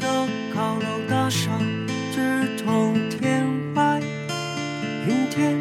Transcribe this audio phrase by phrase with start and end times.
[0.00, 1.50] 的高楼大厦
[2.12, 4.00] 直通天外
[5.06, 5.58] 云天，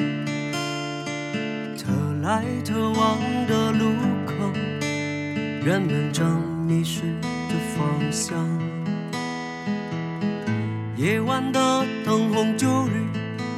[1.78, 1.92] 特
[2.22, 3.18] 来特往
[3.48, 3.92] 的路
[4.26, 4.34] 口，
[5.64, 7.02] 人们正迷失
[7.50, 8.38] 着方向。
[10.96, 13.06] 夜晚的灯红酒绿，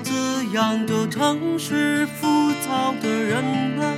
[0.03, 2.27] 滋养着城市浮
[2.65, 3.43] 躁的人
[3.77, 3.95] 们。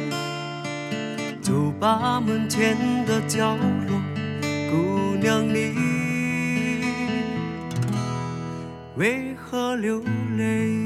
[1.41, 2.75] 酒吧门前
[3.05, 3.55] 的角
[8.97, 10.01] 为何流
[10.37, 10.83] 泪？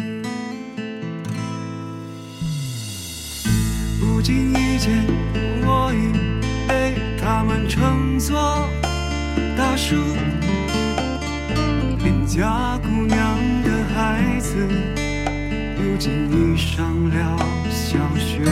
[4.01, 5.05] 不经意间，
[5.63, 6.11] 我已
[6.67, 8.67] 被他们称作
[9.55, 9.95] 大叔。
[12.03, 13.17] 邻家姑娘
[13.63, 14.57] 的孩子，
[15.77, 17.37] 如今已上了
[17.69, 18.43] 小学。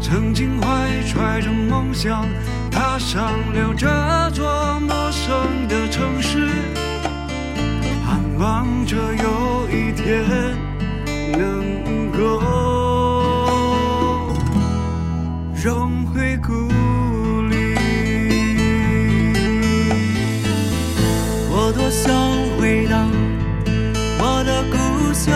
[0.00, 2.26] 曾经怀揣着梦想，
[2.70, 6.48] 踏上了这座陌生的城市，
[8.38, 10.24] 望着有一天
[11.38, 12.40] 能够
[15.54, 16.52] 融回故
[17.48, 17.74] 里。
[21.48, 22.12] 我多想
[22.58, 23.06] 回到
[24.18, 24.76] 我的故
[25.12, 25.32] 乡，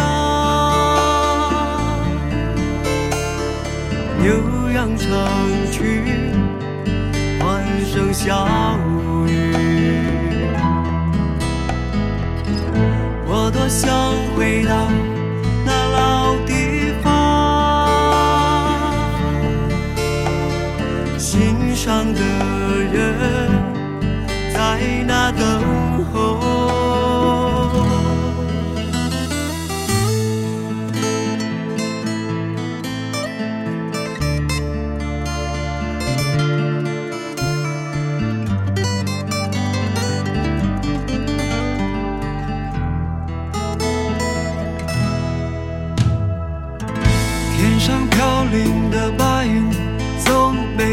[4.21, 4.27] 牛
[4.73, 5.09] 羊成
[5.71, 6.05] 群，
[7.41, 8.47] 欢声笑
[9.29, 9.78] 语。
[13.69, 13.91] 想
[14.35, 14.89] 回到
[15.65, 17.07] 那老地方，
[21.19, 22.21] 心上的
[22.93, 23.51] 人。
[24.55, 26.58] 在那等候。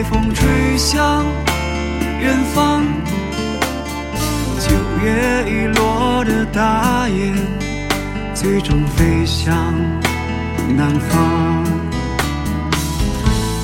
[0.09, 1.25] 风吹向
[2.19, 2.83] 远方。
[4.59, 4.71] 九
[5.03, 7.35] 月已落的大雁，
[8.33, 9.53] 最终飞向
[10.75, 11.63] 南方。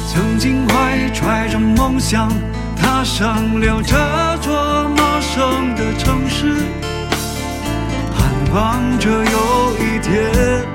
[0.07, 2.29] 曾经怀揣着梦想，
[2.75, 4.53] 踏上了这座
[4.90, 6.53] 陌生的城市，
[8.16, 10.66] 盼望着有一天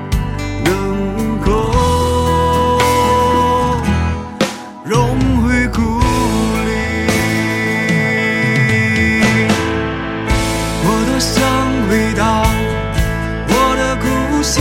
[11.88, 12.44] 回到
[13.48, 14.54] 我的故乡。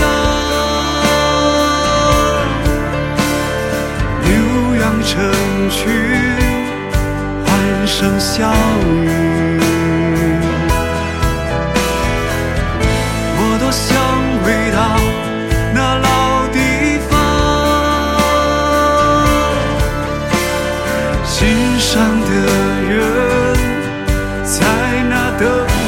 [4.24, 4.30] 牛
[4.82, 5.14] 羊成
[5.70, 5.82] 群
[7.46, 7.48] 欢
[7.88, 8.52] 声笑
[9.04, 9.06] 语
[13.38, 13.86] 我多想
[14.44, 14.78] 回到
[15.74, 16.58] 那老地
[17.10, 17.12] 方。
[21.26, 21.34] 心
[21.80, 22.30] 上的
[22.90, 22.94] 人
[24.44, 24.56] 在
[25.10, 25.85] 哪等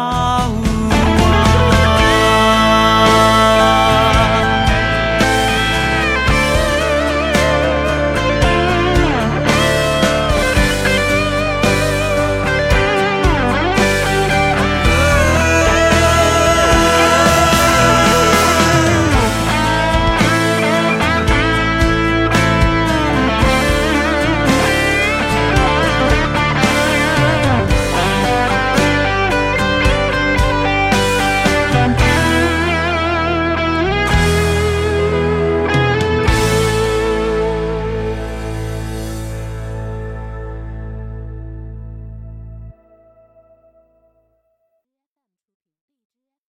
[0.00, 0.77] Oh.